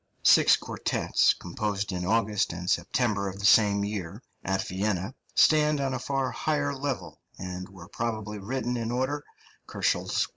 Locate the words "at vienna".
4.43-5.13